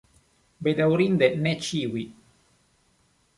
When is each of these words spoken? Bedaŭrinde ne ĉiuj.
Bedaŭrinde 0.67 1.29
ne 1.43 1.53
ĉiuj. 1.67 2.07